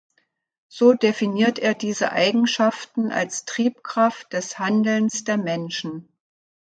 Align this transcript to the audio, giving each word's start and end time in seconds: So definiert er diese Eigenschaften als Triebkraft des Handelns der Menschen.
So 0.67 0.93
definiert 0.93 1.59
er 1.59 1.75
diese 1.75 2.11
Eigenschaften 2.11 3.11
als 3.11 3.45
Triebkraft 3.45 4.33
des 4.33 4.57
Handelns 4.57 5.25
der 5.25 5.37
Menschen. 5.37 6.09